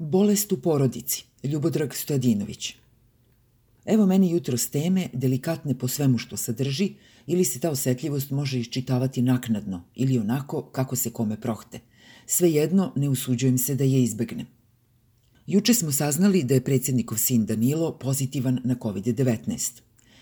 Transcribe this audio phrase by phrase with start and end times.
[0.00, 1.24] Bolest u porodici.
[1.44, 2.74] Ljubodrag Stojadinović.
[3.84, 6.92] Evo meni jutro s teme, delikatne po svemu što sadrži,
[7.26, 11.80] ili se ta osetljivost može iščitavati naknadno, ili onako kako se kome prohte.
[12.26, 14.46] Svejedno, ne usuđujem se da je izbegnem.
[15.46, 19.80] Juče smo saznali da je predsjednikov sin Danilo pozitivan na COVID-19.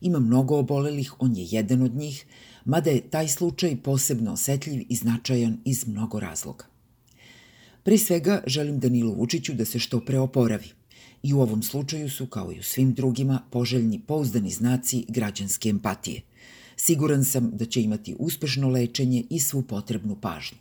[0.00, 2.26] Ima mnogo obolelih, on je jedan od njih,
[2.64, 6.77] mada je taj slučaj posebno osetljiv i značajan iz mnogo razloga.
[7.88, 10.68] Pre svega želim Danilu Vučiću da se što pre oporavi.
[11.22, 16.22] I u ovom slučaju su, kao i u svim drugima, poželjni pouzdani znaci građanske empatije.
[16.76, 20.58] Siguran sam da će imati uspešno lečenje i svu potrebnu pažnju.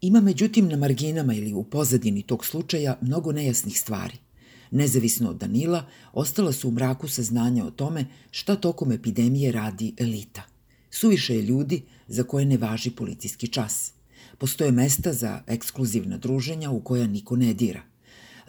[0.00, 4.14] Ima međutim na marginama ili u pozadini tog slučaja mnogo nejasnih stvari.
[4.70, 10.42] Nezavisno od Danila, ostala su u mraku saznanja o tome šta tokom epidemije radi elita.
[10.90, 13.90] Suviše je ljudi za koje ne važi policijski čas–
[14.38, 17.82] Postoje mesta za ekskluzivna druženja u koja niko ne dira.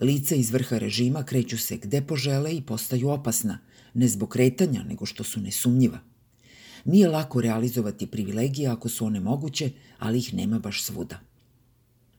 [0.01, 3.59] Lica iz vrha režima kreću se gde požele i postaju opasna,
[3.93, 5.99] ne zbog kretanja, nego što su nesumnjiva.
[6.85, 11.19] Nije lako realizovati privilegije ako su one moguće, ali ih nema baš svuda.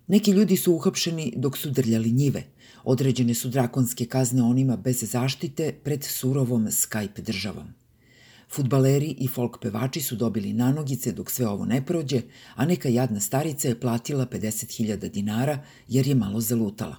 [0.06, 2.44] Neki ljudi su uhapšeni dok su drljali njive.
[2.84, 7.74] Određene su drakonske kazne onima bez zaštite pred surovom Skype državom.
[8.48, 12.22] Futbaleri i folk pevači su dobili nanogice dok sve ovo ne prođe,
[12.54, 16.96] a neka jadna starica je platila 50.000 dinara jer je malo zalutala.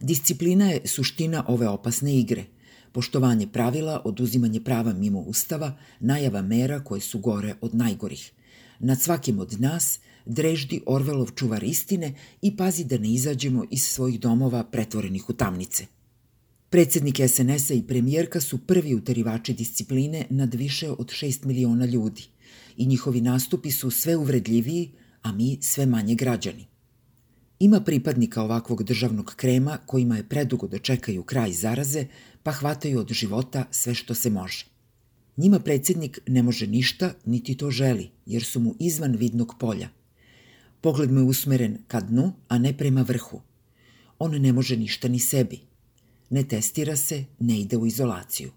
[0.00, 2.44] Disciplina je suština ove opasne igre.
[2.92, 8.32] Poštovanje pravila, oduzimanje prava mimo ustava, najava mera koje su gore od najgorih.
[8.78, 14.20] Nad svakim od nas dreždi Orvelov čuvar istine i pazi da ne izađemo iz svojih
[14.20, 15.86] domova pretvorenih u tamnice–
[16.70, 22.22] Predsednik SNS-a i premijerka su prvi utarivači discipline nad više od 6 miliona ljudi
[22.76, 24.90] i njihovi nastupi su sve uvredljiviji,
[25.22, 26.66] a mi sve manje građani.
[27.58, 32.06] Ima pripadnika ovakvog državnog krema kojima je predugo da čekaju kraj zaraze,
[32.42, 34.66] pa hvataju od života sve što se može.
[35.36, 39.88] Njima predsednik ne može ništa, niti to želi, jer su mu izvan vidnog polja.
[40.80, 43.40] Pogled mu je usmeren ka dnu, a ne prema vrhu.
[44.18, 45.60] On ne može ništa ni sebi,
[46.30, 48.50] Ne testira se, ne ide u izolaciju.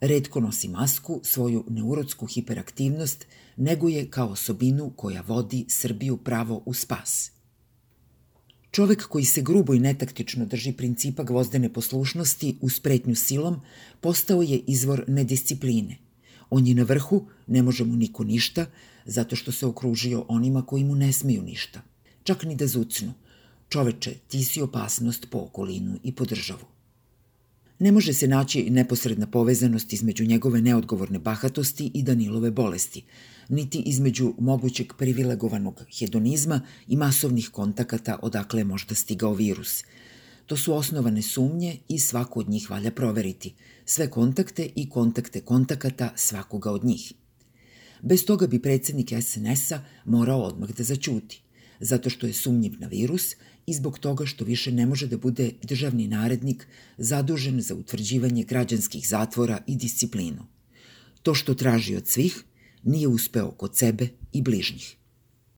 [0.00, 3.26] Redko nosi masku, svoju neurotsku hiperaktivnost
[3.56, 7.30] neguje kao osobinu koja vodi Srbiju pravo u spas.
[8.70, 13.60] Čovek koji se grubo i netaktično drži principa gvozdene poslušnosti u spretnju silom
[14.00, 15.96] postao je izvor nediscipline.
[16.50, 18.66] On je na vrhu, ne može mu niko ništa,
[19.04, 21.82] zato što se okružio onima koji mu ne smiju ništa.
[22.22, 23.12] Čak ni da zucnu.
[23.68, 26.77] Čoveče, ti si opasnost po okolinu i po državu.
[27.78, 33.04] Ne može se naći neposredna povezanost između njegove neodgovorne bahatosti i Danilove bolesti,
[33.48, 39.84] niti između mogućeg privilegovanog hedonizma i masovnih kontakata odakle je možda stigao virus.
[40.46, 46.12] To su osnovane sumnje i svako od njih valja proveriti, sve kontakte i kontakte kontakata
[46.16, 47.12] svakoga od njih.
[48.02, 51.42] Bez toga bi predsednik SNS-a morao odmah da začuti,
[51.80, 53.34] zato što je sumnjiv na virus
[53.66, 56.66] i zbog toga što više ne može da bude državni narednik
[56.98, 60.46] zadužen za utvrđivanje građanskih zatvora i disciplinu.
[61.22, 62.44] To što traži od svih
[62.82, 64.96] nije uspeo kod sebe i bližnjih.